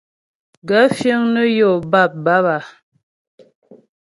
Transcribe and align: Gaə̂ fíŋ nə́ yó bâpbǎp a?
Gaə̂ 0.67 0.85
fíŋ 0.97 1.19
nə́ 1.33 1.45
yó 1.57 1.69
bâpbǎp 1.91 2.45
a? 2.55 2.57